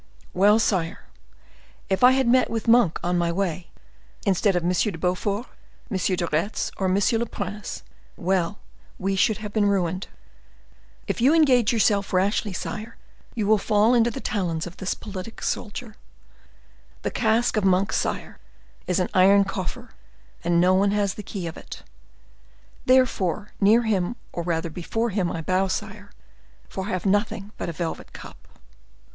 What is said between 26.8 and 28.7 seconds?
I have nothing but a velvet cap."